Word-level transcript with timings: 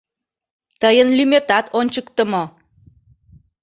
Тыйын 0.81 1.09
лӱметат 1.17 1.65
ончыктымо... 1.79 2.43